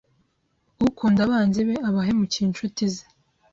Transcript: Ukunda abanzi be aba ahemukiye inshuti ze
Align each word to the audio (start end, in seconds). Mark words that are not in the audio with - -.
Ukunda 0.87 1.19
abanzi 1.27 1.59
be 1.67 1.75
aba 1.87 1.99
ahemukiye 2.03 2.43
inshuti 2.47 2.81
ze 2.93 3.03